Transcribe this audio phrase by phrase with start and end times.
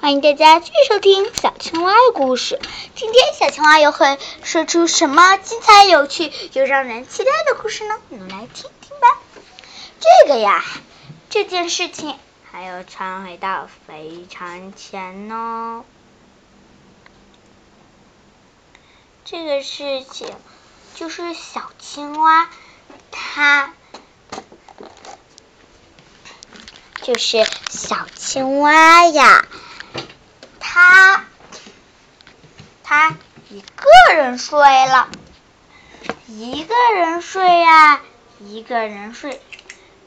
[0.00, 2.60] 欢迎大家继续收听小青蛙的故事。
[2.94, 7.96] 今天小青蛙又会说出什么精彩、有趣又让人期待的故事呢？
[8.10, 9.18] 我们来听听吧。
[9.98, 10.64] 这个呀，
[11.30, 12.16] 这件事情
[12.48, 15.84] 还要传回到非常前哦。
[19.24, 20.32] 这个事情
[20.94, 22.48] 就是小青蛙，
[23.10, 23.74] 它
[27.02, 29.44] 就是小青蛙呀。
[30.78, 31.24] 他
[32.84, 33.16] 他
[33.48, 35.08] 一个人睡了，
[36.28, 38.00] 一个人睡呀，
[38.38, 39.42] 一个人睡，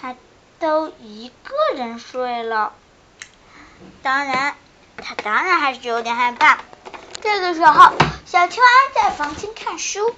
[0.00, 0.16] 他
[0.58, 2.72] 都一个人睡了。
[4.02, 4.56] 当然，
[4.96, 6.60] 他当然还是有点害怕。
[7.20, 7.92] 这个时候，
[8.24, 10.14] 小青蛙在房间看书，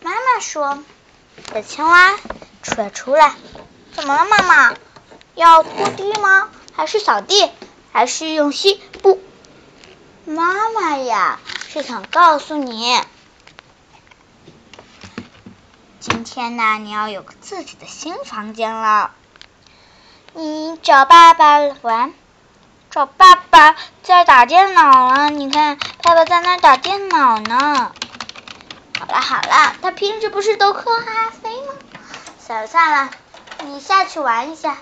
[0.00, 0.84] 妈妈说
[1.52, 2.16] ：“小青蛙，
[2.62, 3.34] 出来出来，
[3.94, 4.76] 怎么了，妈妈？
[5.34, 6.48] 要拖地吗？
[6.72, 7.50] 还是扫地？
[7.90, 9.20] 还是用吸不？”
[10.28, 13.00] 妈妈呀，是想告诉你，
[16.00, 19.12] 今天呢，你要有个自己的新房间了。
[20.34, 22.12] 你找爸爸玩，
[22.90, 25.30] 找爸爸在打电脑了。
[25.30, 27.92] 你看，爸爸在那打电脑呢。
[28.98, 31.72] 好了好了，他平时不是都喝咖啡吗？
[32.38, 33.10] 算了算了，
[33.64, 34.76] 你下去玩一下，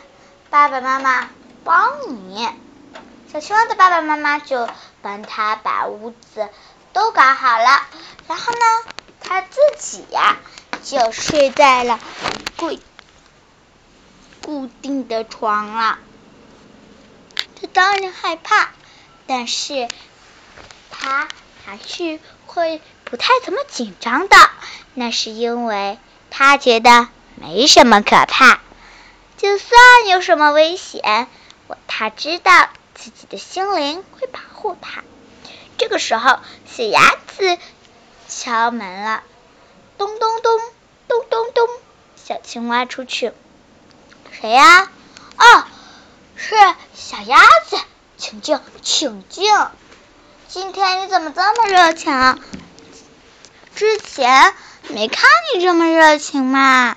[0.51, 1.29] 爸爸妈妈
[1.63, 2.49] 帮你。
[3.37, 4.67] 小青蛙的爸爸妈妈就。
[5.03, 6.49] 帮他把屋子
[6.93, 7.83] 都搞好了，
[8.27, 8.59] 然后呢，
[9.21, 10.39] 他自己呀
[10.83, 12.01] 就睡在了
[12.57, 12.77] 固
[14.43, 15.99] 固定的床了。
[17.61, 18.71] 他当然害怕，
[19.29, 19.87] 但是
[20.91, 21.29] 他
[21.65, 24.37] 还是会不太怎么紧张的。
[24.95, 26.01] 那是因为
[26.31, 27.07] 他觉得
[27.37, 28.61] 没什么可怕，
[29.37, 31.29] 就算有什么危险，
[31.69, 32.71] 我他知道。
[32.97, 35.05] 自己的心灵会保护他。
[35.79, 37.01] 这个时候，小鸭
[37.37, 37.59] 子
[38.27, 39.23] 敲门了，
[39.99, 40.59] 咚咚咚，
[41.07, 41.69] 咚咚咚。
[42.17, 43.33] 小青蛙出去，
[44.33, 44.91] 谁呀？
[45.37, 45.65] 哦，
[46.35, 46.57] 是
[46.95, 47.39] 小鸭
[47.69, 47.79] 子，
[48.17, 49.45] 请进，请进。
[50.49, 52.41] 今天你怎么这么热情？
[53.75, 54.55] 之前
[54.89, 56.97] 没看你这么热情嘛？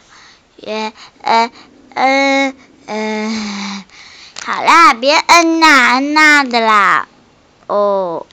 [0.55, 1.51] 也，呃，
[1.93, 2.55] 呃，呃。
[4.93, 7.07] 别嗯呐嗯呐的啦。
[7.67, 8.25] 哦，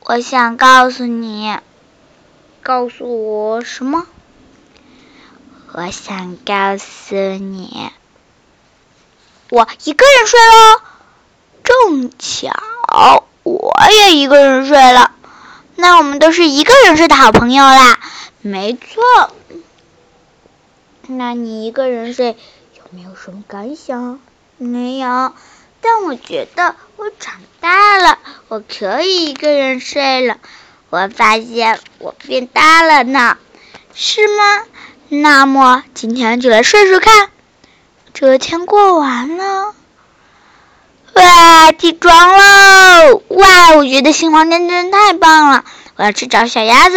[0.00, 1.58] 我想告诉你，
[2.62, 4.06] 告诉我什么？
[5.72, 7.90] 我想告诉你，
[9.50, 10.80] 我一个人睡喽。
[11.62, 15.12] 正巧我也一个人睡了，
[15.74, 17.98] 那我们都是一个人睡的好朋友啦。
[18.40, 19.30] 没错，
[21.08, 22.36] 那你一个人睡
[22.76, 22.82] 有。
[22.90, 24.20] 没有什么感想，
[24.58, 25.32] 没有。
[25.80, 28.18] 但我觉得我长大了，
[28.48, 30.38] 我可以一个人睡了。
[30.90, 33.36] 我发现我变大了呢，
[33.94, 34.64] 是吗？
[35.08, 37.30] 那么今天就来睡睡看。
[38.14, 39.74] 这天过完了，
[41.14, 43.22] 哇，起床喽！
[43.28, 45.64] 哇，我觉得新房间真的太棒了。
[45.96, 46.96] 我要去找小鸭子。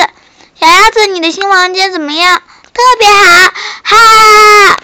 [0.56, 2.42] 小鸭子，你的新房间怎么样？
[2.74, 3.52] 特别好，
[3.84, 4.79] 哈。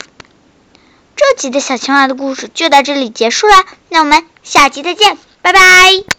[1.59, 3.53] 小青蛙的故事就到这里结束了，
[3.89, 6.14] 那我们下集再见，拜拜。